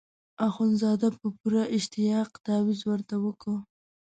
اخندزاده 0.47 1.09
په 1.17 1.27
پوره 1.37 1.63
اشتیاق 1.75 2.29
تاویز 2.45 2.79
ورته 2.89 3.15
وکیښ. 3.23 3.57